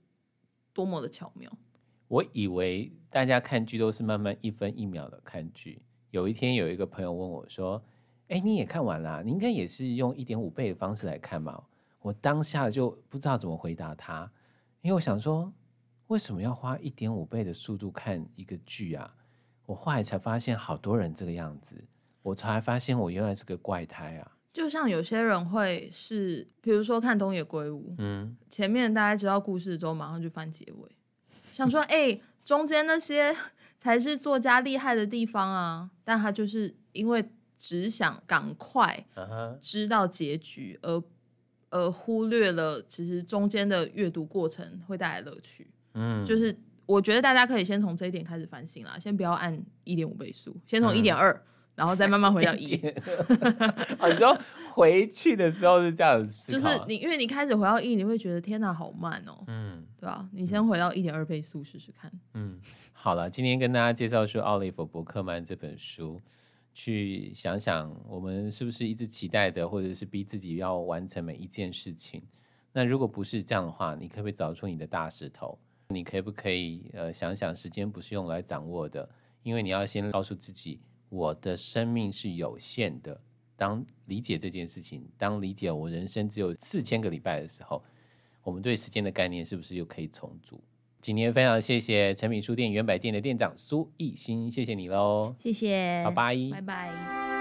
[0.72, 1.50] 多么的巧妙。
[2.08, 5.82] 我以为大家看剧都是慢慢一分一秒的看剧。
[6.10, 7.82] 有一天有一个朋友问我说。
[8.30, 9.24] 哎，你也看完了？
[9.24, 11.64] 你应该也是用一点五倍的方式来看嘛？
[11.98, 14.30] 我当下就不知道怎么回答他，
[14.82, 15.52] 因为我想说，
[16.06, 19.12] 为什么要花一点五倍的速度看一个剧啊？
[19.66, 21.76] 我后来才发现，好多人这个样子，
[22.22, 24.36] 我才发现我原来是个怪胎啊！
[24.52, 30.88] 就像有些人会是，比如说看东野圭吾，嗯，前面大家知道故事之后，马上就翻结尾，
[31.52, 33.36] 想说，哎，中间那些
[33.78, 35.90] 才是作家厉害的地方啊！
[36.04, 37.28] 但他就是因为。
[37.62, 39.06] 只想赶快
[39.60, 41.04] 知道结局，而、uh.
[41.68, 45.70] 而忽略了其实中间的阅读过程会带来乐趣。
[45.92, 51.38] 嗯，就是我觉得大家可以先从这一点开始反省啦，先不要按一点五倍速，先从一点二，
[51.80, 52.76] 然后再慢慢回到一。
[52.76, 54.38] 你说
[54.74, 59.44] 回去的时候是这样子，就是你因为你开始回到一，你会觉得天哪，好慢哦、喔。
[59.46, 60.28] 嗯，对吧？
[60.32, 62.12] 你先回到一点二倍速试试看。
[62.34, 62.60] 嗯，
[62.92, 66.20] 好了，今天跟大家介绍说奥利弗·伯克曼这本书。
[66.72, 72.22] 去想想，我们是不是一直期待的，或者是逼自己要完成每一件事情？
[72.72, 75.58] 那如果不是这样的话，你可不可以找出你的大石头？
[75.88, 79.06] 你可不可以呃想想，时间不是用来掌握的，
[79.42, 80.80] 因为你要先告诉自己，
[81.10, 83.20] 我的生命是有限的。
[83.54, 87.84] 当理解这件事情，当理解我人生只有四千个礼拜的时候，
[88.42, 90.58] 我们对时间的概念是不是又可以重组？
[91.02, 97.39] 今天非常谢谢诚品书店原百店的店长苏艺兴，谢谢你喽，谢谢，拜拜，拜拜。